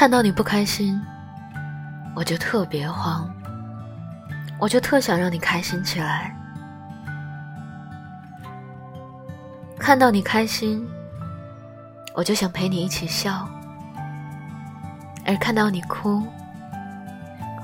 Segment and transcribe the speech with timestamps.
[0.00, 0.98] 看到你不开心，
[2.14, 3.30] 我就特别慌，
[4.58, 6.34] 我就特想让你开心起来。
[9.78, 10.88] 看到你开心，
[12.14, 13.46] 我就想陪你一起笑；
[15.26, 16.26] 而看到你哭，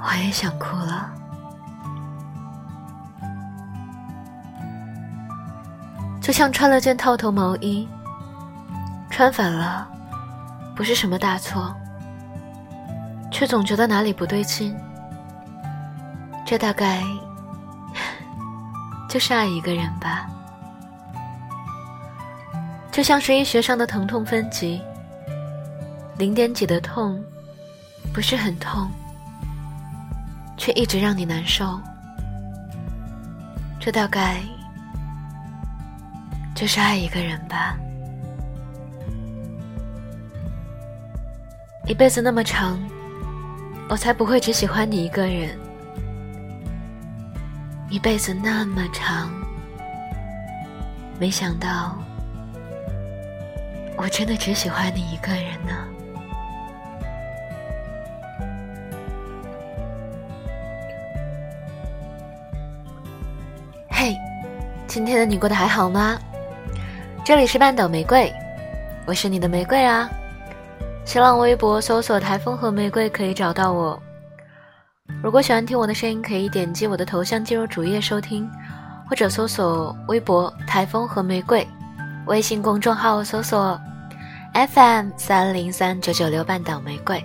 [0.03, 1.11] 我也想哭了。
[6.21, 7.89] 就像穿了件套头毛衣，
[9.09, 9.89] 穿反了，
[10.75, 11.75] 不是什么大错，
[13.39, 14.75] 却总觉得哪里不对劲。
[16.47, 17.03] 这大概
[19.11, 20.27] 就是爱一个人吧。
[22.91, 24.81] 就像是医学上的疼痛分级，
[26.17, 27.23] 零点几的痛，
[28.11, 28.91] 不是很痛，
[30.57, 31.79] 却一直让你难受。
[33.79, 34.41] 这大概。
[36.55, 37.77] 就是爱一个人吧，
[41.87, 42.81] 一辈子那么长，
[43.89, 45.57] 我才不会只喜欢你一个人。
[47.89, 49.31] 一辈子那么长，
[51.21, 51.97] 没想到
[53.97, 55.73] 我真的只喜欢你一个人呢。
[63.89, 64.17] 嘿，
[64.89, 66.19] 今天的你过得还好吗？
[67.25, 68.33] 这里是半岛玫瑰，
[69.07, 70.11] 我是你的玫瑰啊。
[71.07, 73.99] 新浪微博搜索“台风和玫瑰”可以找到我。
[75.23, 78.51] 如果喜欢听我的声音，可以点击我的头像进入主页收听，
[79.09, 81.65] 或者搜索微博“台风和玫瑰”，
[82.27, 83.81] 微信公众号搜索
[84.53, 87.25] “FM 三零三九九六半岛玫瑰”，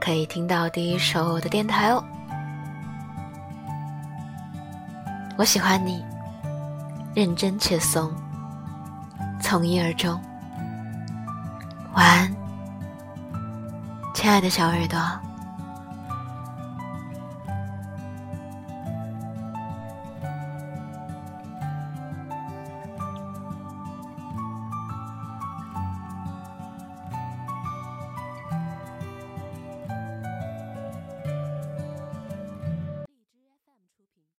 [0.00, 2.02] 可以听到第一首我的电台哦。
[5.36, 6.04] 我喜欢你，
[7.12, 8.08] 认真且怂。
[9.42, 10.18] 从一而终，
[11.94, 12.36] 晚安，
[14.20, 15.29] 亲爱的小耳朵。